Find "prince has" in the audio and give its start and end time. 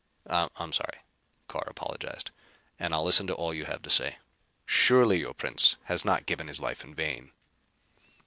5.35-6.03